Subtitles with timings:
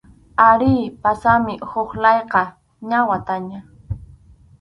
[0.47, 0.71] Arí,
[1.03, 2.43] pasanmi huk layqa,
[2.89, 3.59] ña wataña.